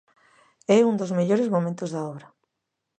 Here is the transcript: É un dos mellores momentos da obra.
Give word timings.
É 0.77 0.79
un 0.89 0.95
dos 0.99 1.15
mellores 1.17 1.51
momentos 1.55 1.89
da 1.93 2.01
obra. 2.11 2.27